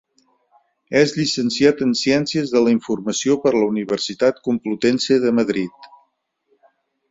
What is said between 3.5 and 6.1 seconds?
la Universitat Complutense de Madrid.